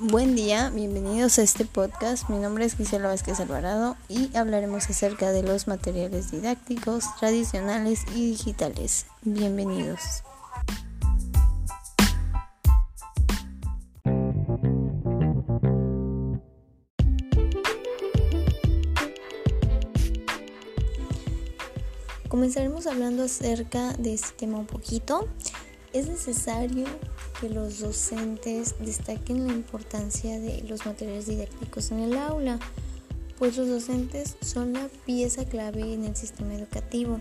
Buen 0.00 0.36
día, 0.36 0.70
bienvenidos 0.70 1.40
a 1.40 1.42
este 1.42 1.64
podcast. 1.64 2.28
Mi 2.30 2.38
nombre 2.38 2.64
es 2.64 2.76
Gisela 2.76 3.08
Vázquez 3.08 3.40
Alvarado 3.40 3.96
y 4.08 4.30
hablaremos 4.36 4.88
acerca 4.88 5.32
de 5.32 5.42
los 5.42 5.66
materiales 5.66 6.30
didácticos 6.30 7.04
tradicionales 7.18 8.04
y 8.14 8.30
digitales. 8.30 9.06
Bienvenidos. 9.22 10.22
Comenzaremos 22.28 22.86
hablando 22.86 23.24
acerca 23.24 23.94
de 23.94 24.14
este 24.14 24.30
tema 24.36 24.58
un 24.58 24.66
poquito. 24.66 25.26
Es 25.92 26.06
necesario 26.06 26.86
que 27.40 27.48
los 27.48 27.80
docentes 27.80 28.74
destaquen 28.78 29.46
la 29.46 29.54
importancia 29.54 30.38
de 30.38 30.62
los 30.64 30.84
materiales 30.84 31.26
didácticos 31.26 31.90
en 31.90 32.00
el 32.00 32.16
aula, 32.18 32.58
pues 33.38 33.56
los 33.56 33.68
docentes 33.68 34.36
son 34.42 34.74
la 34.74 34.88
pieza 35.06 35.46
clave 35.46 35.94
en 35.94 36.04
el 36.04 36.14
sistema 36.14 36.54
educativo. 36.54 37.18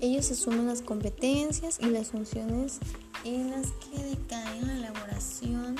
Ellos 0.00 0.30
asumen 0.30 0.66
las 0.66 0.82
competencias 0.82 1.78
y 1.80 1.86
las 1.86 2.08
funciones 2.08 2.80
en 3.24 3.50
las 3.50 3.68
que 3.68 4.02
decaen 4.02 4.66
la 4.66 4.76
elaboración 4.76 5.76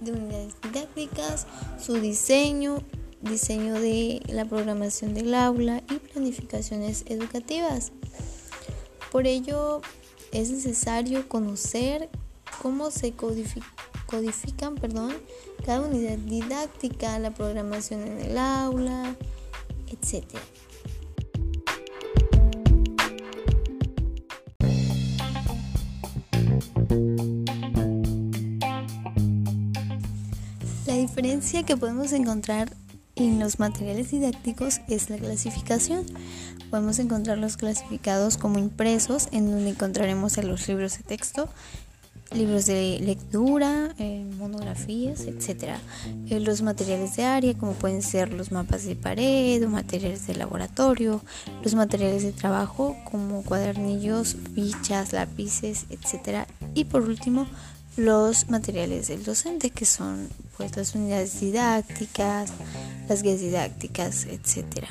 de 0.00 0.12
unidades 0.12 0.54
didácticas, 0.62 1.46
su 1.80 1.94
diseño, 1.94 2.82
diseño 3.22 3.74
de 3.74 4.20
la 4.28 4.44
programación 4.44 5.14
del 5.14 5.34
aula 5.34 5.82
y 5.90 5.94
planificaciones 5.94 7.04
educativas. 7.06 7.92
Por 9.10 9.26
ello, 9.26 9.80
es 10.34 10.50
necesario 10.50 11.28
conocer 11.28 12.10
cómo 12.60 12.90
se 12.90 13.12
codifican 13.12 14.74
perdón, 14.74 15.14
cada 15.64 15.80
unidad 15.86 16.18
didáctica, 16.18 17.18
la 17.20 17.30
programación 17.30 18.02
en 18.02 18.20
el 18.20 18.36
aula, 18.36 19.14
etc. 19.86 20.24
La 30.86 30.94
diferencia 30.96 31.62
que 31.62 31.76
podemos 31.76 32.12
encontrar 32.12 32.76
en 33.14 33.38
los 33.38 33.60
materiales 33.60 34.10
didácticos 34.10 34.80
es 34.88 35.10
la 35.10 35.16
clasificación. 35.16 36.04
Podemos 36.74 36.98
encontrarlos 36.98 37.56
clasificados 37.56 38.36
como 38.36 38.58
impresos, 38.58 39.28
en 39.30 39.48
donde 39.48 39.70
encontraremos 39.70 40.38
en 40.38 40.48
los 40.48 40.66
libros 40.66 40.98
de 40.98 41.04
texto, 41.04 41.48
libros 42.32 42.66
de 42.66 42.98
lectura, 43.00 43.94
eh, 44.00 44.28
monografías, 44.38 45.20
etc. 45.20 45.76
Eh, 46.28 46.40
los 46.40 46.62
materiales 46.62 47.14
de 47.14 47.26
área, 47.26 47.54
como 47.54 47.74
pueden 47.74 48.02
ser 48.02 48.32
los 48.32 48.50
mapas 48.50 48.84
de 48.86 48.96
pared 48.96 49.64
o 49.64 49.68
materiales 49.68 50.26
de 50.26 50.34
laboratorio, 50.34 51.22
los 51.62 51.76
materiales 51.76 52.24
de 52.24 52.32
trabajo, 52.32 52.96
como 53.04 53.44
cuadernillos, 53.44 54.36
fichas, 54.56 55.12
lápices, 55.12 55.86
etc. 55.90 56.48
Y 56.74 56.86
por 56.86 57.02
último, 57.02 57.46
los 57.96 58.50
materiales 58.50 59.06
del 59.06 59.22
docente, 59.22 59.70
que 59.70 59.84
son 59.84 60.28
pues 60.56 60.76
las 60.76 60.96
unidades 60.96 61.38
didácticas, 61.38 62.50
las 63.08 63.22
guías 63.22 63.38
didácticas, 63.38 64.26
etc. 64.26 64.88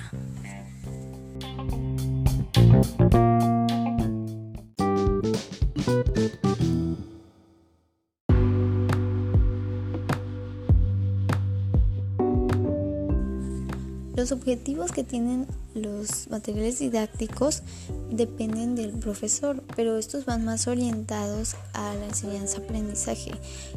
Los 14.24 14.32
objetivos 14.32 14.94
que 14.94 15.04
tienen 15.04 15.48
los 15.74 16.30
materiales 16.30 16.80
didácticos 16.80 17.62
dependen 18.10 18.74
del 18.74 18.92
profesor, 18.92 19.62
pero 19.76 19.98
estos 19.98 20.24
van 20.24 20.46
más 20.46 20.68
orientados 20.68 21.58
a 21.74 21.94
la 21.96 22.06
enseñanza-aprendizaje, 22.06 23.32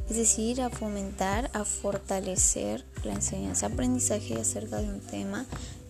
es 0.09 0.17
decir, 0.17 0.61
a 0.61 0.71
fomentar, 0.71 1.51
a 1.53 1.65
fortalecer 1.65 2.85
la 3.03 3.15
enseñanza-aprendizaje 3.15 4.41
acerca 4.41 4.77
de 4.77 4.89
un 4.89 5.01
tema 5.01 5.47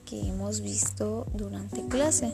que 0.07 0.21
hemos 0.21 0.63
visto 0.63 1.27
durante 1.35 1.87
clase. 1.89 2.33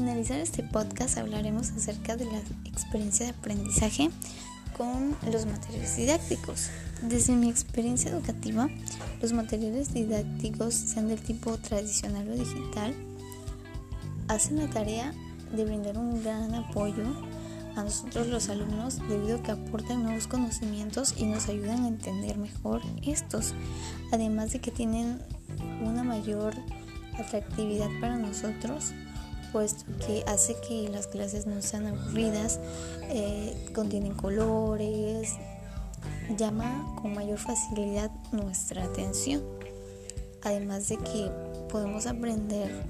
Finalizar 0.00 0.40
este 0.40 0.62
podcast 0.62 1.18
hablaremos 1.18 1.72
acerca 1.72 2.16
de 2.16 2.24
la 2.24 2.38
experiencia 2.64 3.26
de 3.26 3.32
aprendizaje 3.32 4.08
con 4.74 5.14
los 5.30 5.44
materiales 5.44 5.94
didácticos. 5.94 6.70
Desde 7.02 7.36
mi 7.36 7.50
experiencia 7.50 8.10
educativa, 8.10 8.70
los 9.20 9.34
materiales 9.34 9.92
didácticos, 9.92 10.72
sean 10.72 11.08
del 11.08 11.20
tipo 11.20 11.58
tradicional 11.58 12.26
o 12.30 12.34
digital, 12.34 12.94
hacen 14.28 14.56
la 14.56 14.70
tarea 14.70 15.12
de 15.54 15.66
brindar 15.66 15.98
un 15.98 16.22
gran 16.22 16.54
apoyo 16.54 17.04
a 17.76 17.84
nosotros 17.84 18.26
los 18.28 18.48
alumnos 18.48 19.06
debido 19.06 19.36
a 19.36 19.42
que 19.42 19.52
aportan 19.52 20.02
nuevos 20.02 20.26
conocimientos 20.26 21.12
y 21.18 21.26
nos 21.26 21.50
ayudan 21.50 21.84
a 21.84 21.88
entender 21.88 22.38
mejor 22.38 22.80
estos, 23.02 23.52
además 24.12 24.54
de 24.54 24.60
que 24.60 24.70
tienen 24.70 25.18
una 25.82 26.04
mayor 26.04 26.54
atractividad 27.18 27.90
para 28.00 28.16
nosotros 28.16 28.94
puesto 29.52 29.84
que 30.06 30.24
hace 30.26 30.56
que 30.66 30.88
las 30.88 31.06
clases 31.06 31.46
no 31.46 31.60
sean 31.62 31.86
aburridas, 31.86 32.60
eh, 33.02 33.70
contienen 33.74 34.14
colores, 34.14 35.34
llama 36.36 36.96
con 37.00 37.14
mayor 37.14 37.38
facilidad 37.38 38.10
nuestra 38.32 38.84
atención. 38.84 39.42
Además 40.42 40.88
de 40.88 40.96
que 40.96 41.30
podemos 41.70 42.06
aprender 42.06 42.84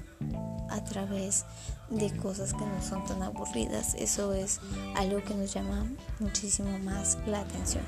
a 0.69 0.83
través 0.83 1.45
de 1.89 2.15
cosas 2.17 2.53
que 2.53 2.65
no 2.65 2.81
son 2.81 3.05
tan 3.05 3.21
aburridas, 3.21 3.95
eso 3.95 4.33
es 4.33 4.59
algo 4.95 5.21
que 5.23 5.35
nos 5.35 5.53
llama 5.53 5.85
muchísimo 6.19 6.79
más 6.79 7.17
la 7.27 7.41
atención. 7.41 7.83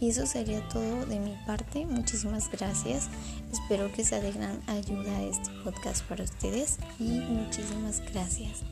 Y 0.00 0.10
eso 0.10 0.26
sería 0.26 0.66
todo 0.68 1.06
de 1.06 1.18
mi 1.18 1.34
parte. 1.46 1.86
Muchísimas 1.86 2.50
gracias. 2.50 3.08
Espero 3.52 3.90
que 3.92 4.04
sea 4.04 4.20
de 4.20 4.32
gran 4.32 4.60
ayuda 4.66 5.22
este 5.22 5.50
podcast 5.64 6.04
para 6.04 6.24
ustedes 6.24 6.78
y 6.98 7.20
muchísimas 7.20 8.02
gracias. 8.12 8.62